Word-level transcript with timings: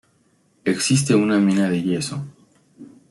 Existe 0.65 1.13
una 1.13 1.37
mina 1.37 1.69
de 1.69 1.83
yeso. 1.83 2.25